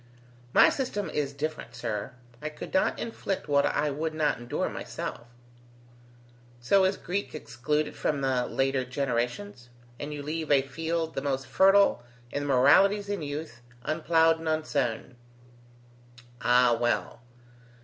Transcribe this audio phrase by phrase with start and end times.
[0.51, 2.13] "My system is different, sir.
[2.41, 5.27] I could not inflict what I would not endure myself"
[6.59, 9.69] "So is Greek excluded from the later generations;
[9.99, 12.01] and you leave a field, the most fertile
[12.31, 15.17] in the moralities in youth, unplowed and unsown.
[16.41, 16.73] Ah!
[16.79, 17.21] well.